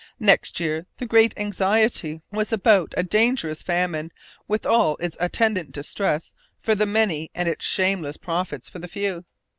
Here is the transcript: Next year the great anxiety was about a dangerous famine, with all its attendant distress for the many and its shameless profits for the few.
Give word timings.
Next 0.19 0.59
year 0.59 0.87
the 0.97 1.05
great 1.05 1.31
anxiety 1.37 2.21
was 2.31 2.51
about 2.51 2.91
a 2.97 3.03
dangerous 3.03 3.61
famine, 3.61 4.11
with 4.47 4.65
all 4.65 4.95
its 4.95 5.15
attendant 5.19 5.71
distress 5.73 6.33
for 6.57 6.73
the 6.73 6.87
many 6.87 7.29
and 7.35 7.47
its 7.47 7.63
shameless 7.65 8.17
profits 8.17 8.67
for 8.67 8.79
the 8.79 8.87
few. 8.87 9.25